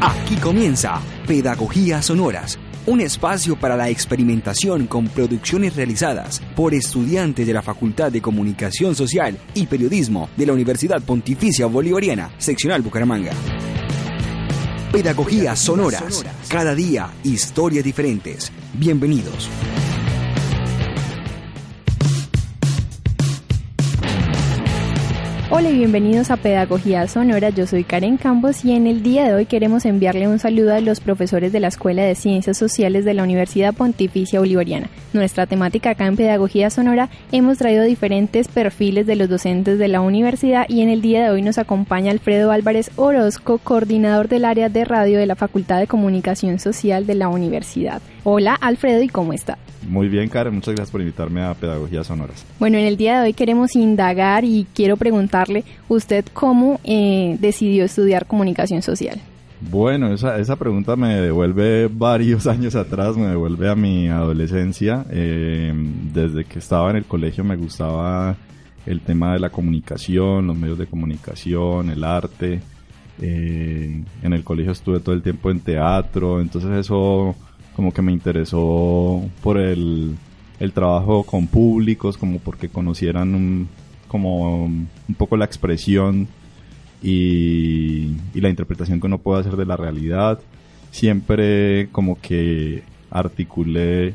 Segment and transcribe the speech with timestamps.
[0.00, 2.56] Aquí comienza Pedagogías Sonoras,
[2.86, 8.94] un espacio para la experimentación con producciones realizadas por estudiantes de la Facultad de Comunicación
[8.94, 13.32] Social y Periodismo de la Universidad Pontificia Bolivariana, seccional Bucaramanga.
[14.92, 18.52] Pedagogías Sonoras, cada día historias diferentes.
[18.74, 19.50] Bienvenidos.
[25.50, 29.32] Hola y bienvenidos a Pedagogía Sonora, yo soy Karen Campos y en el día de
[29.32, 33.14] hoy queremos enviarle un saludo a los profesores de la Escuela de Ciencias Sociales de
[33.14, 34.90] la Universidad Pontificia Bolivariana.
[35.14, 40.02] Nuestra temática acá en Pedagogía Sonora hemos traído diferentes perfiles de los docentes de la
[40.02, 44.68] universidad y en el día de hoy nos acompaña Alfredo Álvarez Orozco, coordinador del área
[44.68, 48.02] de radio de la Facultad de Comunicación Social de la universidad.
[48.30, 49.56] Hola Alfredo y ¿cómo está?
[49.88, 52.44] Muy bien, Karen, muchas gracias por invitarme a Pedagogías Sonoras.
[52.58, 57.86] Bueno, en el día de hoy queremos indagar y quiero preguntarle, ¿usted cómo eh, decidió
[57.86, 59.18] estudiar comunicación social?
[59.62, 65.06] Bueno, esa, esa pregunta me devuelve varios años atrás, me devuelve a mi adolescencia.
[65.08, 65.72] Eh,
[66.12, 68.36] desde que estaba en el colegio me gustaba
[68.84, 72.60] el tema de la comunicación, los medios de comunicación, el arte.
[73.22, 77.34] Eh, en el colegio estuve todo el tiempo en teatro, entonces eso
[77.78, 80.16] como que me interesó por el,
[80.58, 83.68] el trabajo con públicos, como porque conocieran un,
[84.08, 86.26] como un poco la expresión
[87.00, 90.40] y, y, la interpretación que uno puede hacer de la realidad.
[90.90, 92.82] Siempre como que
[93.12, 94.14] articulé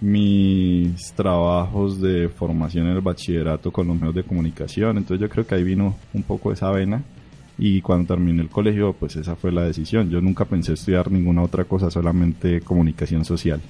[0.00, 5.44] mis trabajos de formación en el bachillerato con los medios de comunicación, entonces yo creo
[5.44, 7.02] que ahí vino un poco esa vena
[7.60, 10.08] y cuando terminé el colegio, pues esa fue la decisión.
[10.08, 13.60] Yo nunca pensé estudiar ninguna otra cosa, solamente comunicación social.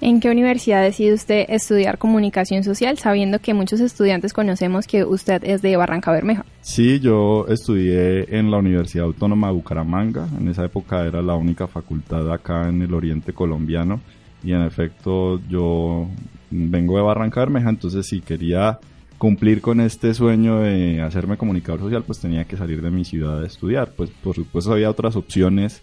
[0.00, 5.42] ¿En qué universidad decide usted estudiar comunicación social, sabiendo que muchos estudiantes conocemos que usted
[5.44, 6.46] es de Barranca Bermeja?
[6.62, 10.28] Sí, yo estudié en la Universidad Autónoma de Bucaramanga.
[10.38, 14.00] En esa época era la única facultad acá en el oriente colombiano.
[14.44, 16.06] Y en efecto, yo
[16.50, 18.78] vengo de Barranca Bermeja, entonces si quería
[19.20, 23.42] cumplir con este sueño de hacerme comunicador social, pues tenía que salir de mi ciudad
[23.42, 23.92] a estudiar.
[23.94, 25.82] Pues por supuesto había otras opciones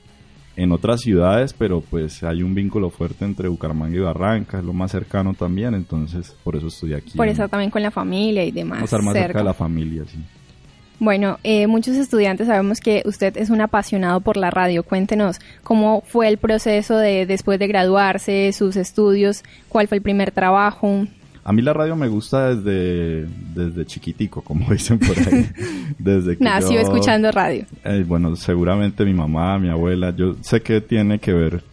[0.55, 4.73] en otras ciudades, pero pues hay un vínculo fuerte entre Bucaramanga y Barranca, es lo
[4.73, 7.15] más cercano también, entonces por eso estoy aquí.
[7.15, 8.81] Por eso también con la familia y demás.
[8.83, 10.17] Estar más cerca de la familia, sí.
[10.99, 14.81] Bueno, eh, muchos estudiantes sabemos que usted es un apasionado por la radio.
[14.81, 20.31] Cuéntenos cómo fue el proceso de después de graduarse, sus estudios, cuál fue el primer
[20.31, 21.05] trabajo.
[21.47, 23.25] A mí la radio me gusta desde,
[23.55, 25.49] desde chiquitico, como dicen por ahí.
[25.97, 27.65] Desde que Nació escuchando radio.
[27.85, 31.63] Eh, bueno, seguramente mi mamá, mi abuela, yo sé que tiene que ver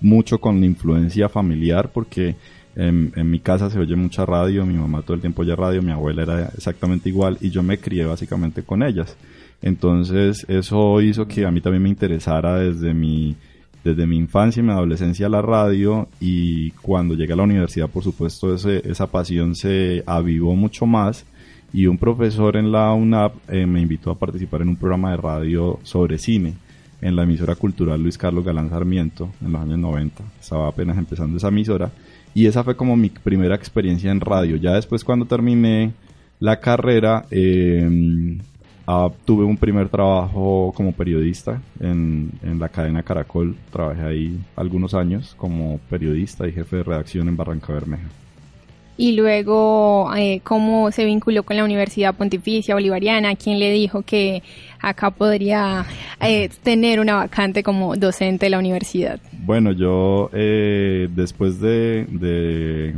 [0.00, 2.36] mucho con la influencia familiar porque
[2.74, 5.82] en, en, mi casa se oye mucha radio, mi mamá todo el tiempo oye radio,
[5.82, 9.14] mi abuela era exactamente igual y yo me crié básicamente con ellas.
[9.60, 13.36] Entonces eso hizo que a mí también me interesara desde mi
[13.84, 18.02] desde mi infancia y mi adolescencia la radio y cuando llegué a la universidad por
[18.02, 21.24] supuesto ese, esa pasión se avivó mucho más
[21.72, 25.18] y un profesor en la UNAP eh, me invitó a participar en un programa de
[25.18, 26.54] radio sobre cine
[27.00, 31.36] en la emisora cultural Luis Carlos Galán Sarmiento en los años 90 estaba apenas empezando
[31.36, 31.90] esa emisora
[32.34, 34.56] y esa fue como mi primera experiencia en radio.
[34.56, 35.92] Ya después cuando terminé
[36.40, 38.38] la carrera eh,
[38.88, 43.54] Uh, tuve un primer trabajo como periodista en, en, la cadena Caracol.
[43.70, 48.08] Trabajé ahí algunos años como periodista y jefe de redacción en Barranca Bermeja.
[48.96, 53.36] Y luego, eh, ¿cómo se vinculó con la Universidad Pontificia Bolivariana?
[53.36, 54.42] ¿Quién le dijo que
[54.80, 55.84] acá podría
[56.22, 59.20] eh, tener una vacante como docente de la universidad?
[59.44, 62.94] Bueno, yo eh, después de, de,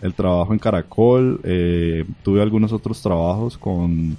[0.00, 4.16] el trabajo en Caracol, eh, tuve algunos otros trabajos con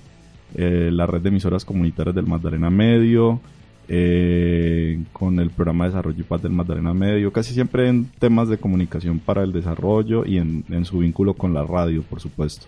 [0.56, 3.40] eh, la red de emisoras comunitarias del Magdalena Medio,
[3.88, 8.48] eh, con el programa de desarrollo y paz del Magdalena Medio, casi siempre en temas
[8.48, 12.68] de comunicación para el desarrollo y en, su vínculo con la radio, por supuesto.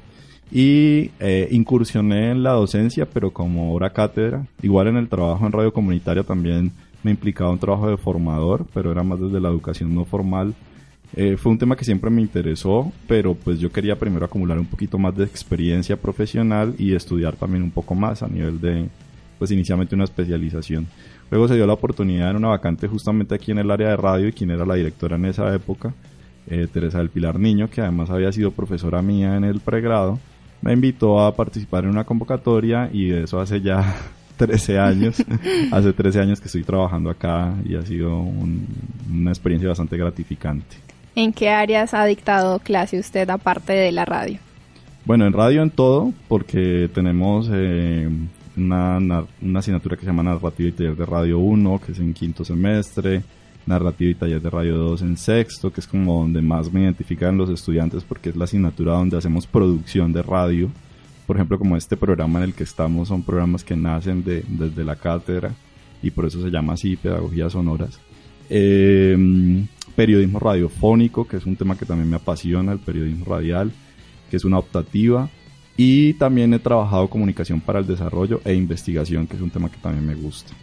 [0.51, 4.45] Y eh, incursioné en la docencia, pero como hora cátedra.
[4.62, 6.72] Igual en el trabajo en radio comunitaria también
[7.04, 10.56] me implicaba un trabajo de formador, pero era más desde la educación no formal
[11.15, 14.65] eh, fue un tema que siempre me interesó, pero pues yo quería primero acumular un
[14.65, 18.87] poquito más de experiencia profesional y estudiar también un poco más a nivel de,
[19.37, 20.87] pues inicialmente una especialización.
[21.29, 24.27] Luego se dio la oportunidad en una vacante justamente aquí en el área de radio
[24.27, 25.93] y quien era la directora en esa época,
[26.47, 30.17] eh, Teresa del Pilar Niño, que además había sido profesora mía en el pregrado,
[30.61, 33.95] me invitó a participar en una convocatoria y de eso hace ya
[34.37, 35.23] 13 años,
[35.71, 40.90] hace 13 años que estoy trabajando acá y ha sido una experiencia bastante gratificante.
[41.15, 44.39] ¿En qué áreas ha dictado clase usted aparte de la radio?
[45.03, 48.07] Bueno, en radio en todo, porque tenemos eh,
[48.55, 48.97] una,
[49.41, 52.45] una, asignatura que se llama Narrativa y Taller de Radio 1, que es en quinto
[52.45, 53.23] semestre,
[53.65, 57.37] Narrativa y Taller de Radio 2 en sexto, que es como donde más me identifican
[57.37, 60.69] los estudiantes porque es la asignatura donde hacemos producción de radio.
[61.27, 64.83] Por ejemplo, como este programa en el que estamos, son programas que nacen de, desde
[64.83, 65.51] la cátedra
[66.03, 67.99] y por eso se llama así, Pedagogías Sonoras.
[68.49, 69.17] Eh,
[69.91, 73.71] periodismo radiofónico, que es un tema que también me apasiona, el periodismo radial,
[74.29, 75.29] que es una optativa.
[75.77, 79.77] Y también he trabajado comunicación para el desarrollo e investigación, que es un tema que
[79.77, 80.53] también me gusta.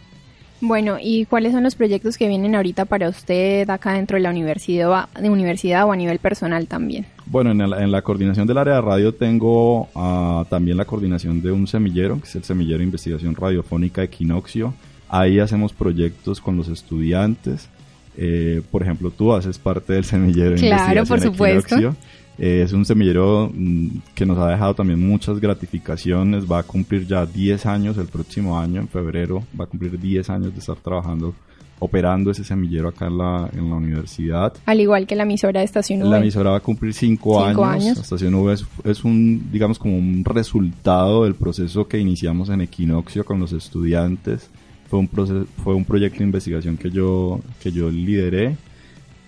[0.61, 4.29] Bueno, ¿y cuáles son los proyectos que vienen ahorita para usted acá dentro de la
[4.29, 7.05] universidad, de universidad o a nivel personal también?
[7.25, 11.65] Bueno, en, la coordinación del área de radio tengo ah, también la coordinación de un
[11.65, 14.73] semillero, que es el semillero de investigación radiofónica Equinoccio.
[15.07, 17.69] Ahí hacemos proyectos con los estudiantes.
[18.17, 21.95] Eh, por ejemplo, tú haces parte del semillero de claro, por supuesto.
[22.41, 26.49] Eh, es un semillero mm, que nos ha dejado también muchas gratificaciones.
[26.49, 30.29] Va a cumplir ya 10 años el próximo año, en febrero, va a cumplir 10
[30.29, 31.33] años de estar trabajando,
[31.79, 34.53] operando ese semillero acá en la, en la universidad.
[34.65, 36.09] Al igual que la emisora de Estación V.
[36.09, 37.61] La emisora va a cumplir 5 años.
[37.61, 37.97] años.
[37.99, 43.25] Estación V es, es, un, digamos, como un resultado del proceso que iniciamos en Equinoccio
[43.25, 44.49] con los estudiantes.
[44.89, 48.57] Fue un, proceso, fue un proyecto de investigación que yo, que yo lideré.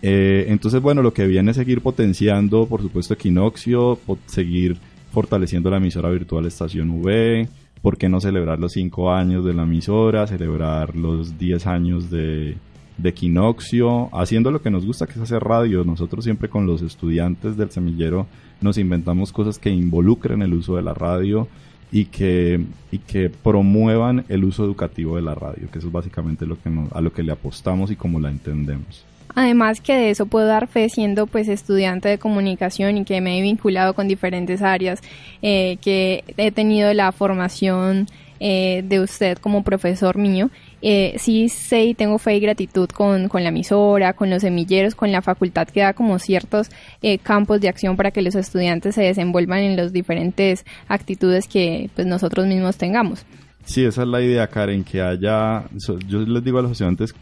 [0.01, 4.77] Eh, entonces, bueno, lo que viene es seguir potenciando, por supuesto, Equinoccio, seguir
[5.11, 7.47] fortaleciendo la emisora virtual Estación V,
[7.81, 12.55] ¿por qué no celebrar los 5 años de la emisora, celebrar los 10 años de,
[12.97, 15.83] de Equinoccio, haciendo lo que nos gusta, que es hacer radio.
[15.83, 18.27] Nosotros siempre con los estudiantes del semillero
[18.61, 21.47] nos inventamos cosas que involucren el uso de la radio
[21.91, 22.61] y que,
[22.91, 26.69] y que promuevan el uso educativo de la radio, que eso es básicamente lo que
[26.93, 29.05] a lo que le apostamos y cómo la entendemos.
[29.35, 33.37] Además que de eso puedo dar fe siendo pues estudiante de comunicación y que me
[33.37, 35.01] he vinculado con diferentes áreas,
[35.41, 38.07] eh, que he tenido la formación
[38.39, 40.49] eh, de usted como profesor mío.
[40.81, 44.95] Eh, sí sé y tengo fe y gratitud con, con, la emisora, con los semilleros,
[44.95, 46.69] con la facultad que da como ciertos
[47.01, 51.89] eh, campos de acción para que los estudiantes se desenvuelvan en las diferentes actitudes que
[51.95, 53.25] pues nosotros mismos tengamos.
[53.63, 55.65] Sí, esa es la idea, Karen, que haya,
[56.07, 57.13] yo les digo a los estudiantes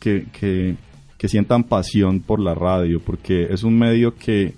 [0.00, 0.76] que, que
[1.22, 4.54] que sientan pasión por la radio, porque es un medio que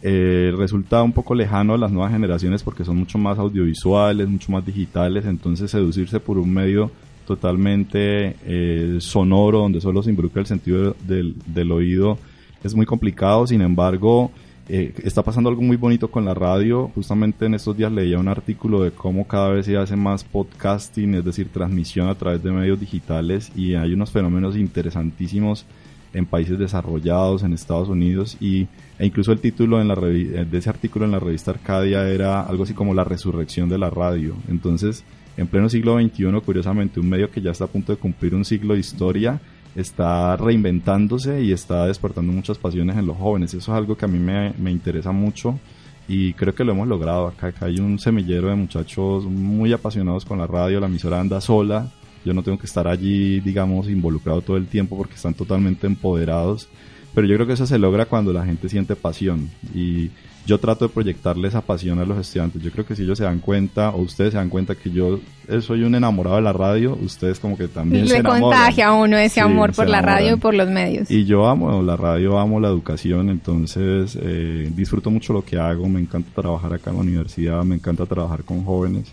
[0.00, 4.52] eh, resulta un poco lejano a las nuevas generaciones porque son mucho más audiovisuales, mucho
[4.52, 6.92] más digitales, entonces seducirse por un medio
[7.26, 12.18] totalmente eh, sonoro, donde solo se involucra el sentido del, del oído,
[12.62, 14.30] es muy complicado, sin embargo,
[14.68, 16.90] eh, está pasando algo muy bonito con la radio.
[16.94, 21.14] Justamente en estos días leía un artículo de cómo cada vez se hace más podcasting,
[21.14, 25.66] es decir, transmisión a través de medios digitales y hay unos fenómenos interesantísimos
[26.14, 28.68] en países desarrollados, en Estados Unidos, y,
[29.00, 32.94] e incluso el título de ese artículo en la revista Arcadia era algo así como
[32.94, 34.36] la resurrección de la radio.
[34.48, 35.04] Entonces,
[35.36, 38.44] en pleno siglo XXI, curiosamente, un medio que ya está a punto de cumplir un
[38.44, 39.40] siglo de historia,
[39.74, 43.54] está reinventándose y está despertando muchas pasiones en los jóvenes.
[43.54, 45.58] Eso es algo que a mí me, me interesa mucho
[46.06, 47.26] y creo que lo hemos logrado.
[47.26, 51.40] Acá, acá, hay un semillero de muchachos muy apasionados con la radio, la emisora anda
[51.40, 51.90] sola,
[52.24, 56.68] yo no tengo que estar allí, digamos, involucrado todo el tiempo porque están totalmente empoderados.
[57.14, 59.50] Pero yo creo que eso se logra cuando la gente siente pasión.
[59.74, 60.10] Y
[60.46, 62.60] yo trato de proyectarle esa pasión a los estudiantes.
[62.62, 65.20] Yo creo que si ellos se dan cuenta, o ustedes se dan cuenta que yo
[65.48, 69.16] eh, soy un enamorado de la radio, ustedes como que también Le contagia a uno
[69.16, 71.10] ese amor por la radio y por los medios.
[71.10, 75.88] Y yo amo la radio, amo la educación, entonces eh, disfruto mucho lo que hago,
[75.88, 79.12] me encanta trabajar acá en la universidad, me encanta trabajar con jóvenes.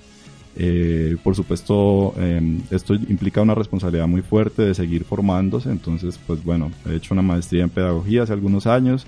[0.56, 6.44] Eh, por supuesto, em, esto implica una responsabilidad muy fuerte de seguir formándose, entonces, pues
[6.44, 9.06] bueno, he hecho una maestría en pedagogía hace algunos años,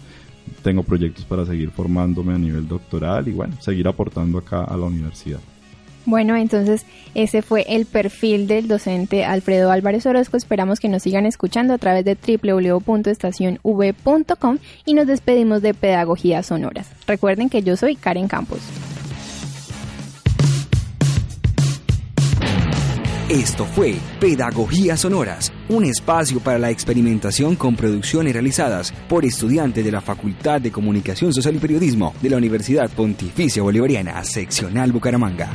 [0.62, 4.86] tengo proyectos para seguir formándome a nivel doctoral y bueno, seguir aportando acá a la
[4.86, 5.40] universidad.
[6.06, 6.86] Bueno, entonces
[7.16, 10.36] ese fue el perfil del docente Alfredo Álvarez Orozco.
[10.36, 16.90] Esperamos que nos sigan escuchando a través de www.estacionv.com y nos despedimos de Pedagogía Sonoras.
[17.08, 18.60] Recuerden que yo soy Karen Campos.
[23.34, 29.92] Esto fue Pedagogías Sonoras, un espacio para la experimentación con producciones realizadas por estudiantes de
[29.92, 35.50] la Facultad de Comunicación Social y Periodismo de la Universidad Pontificia Bolivariana, Seccional Bucaramanga.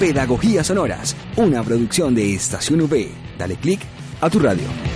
[0.00, 3.10] Pedagogías Sonoras, una producción de Estación V.
[3.36, 3.80] Dale click
[4.22, 4.91] a tu radio.